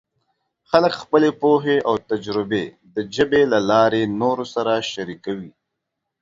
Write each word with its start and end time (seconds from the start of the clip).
خلک 0.69 0.93
خپلې 1.01 1.29
پوهې 1.41 1.77
او 1.87 1.95
تجربې 2.09 2.65
د 2.93 2.95
ژبې 3.15 3.41
له 3.53 3.59
لارې 3.69 4.01
نورو 4.21 4.45
سره 4.55 4.73
شریکوي. 4.91 5.51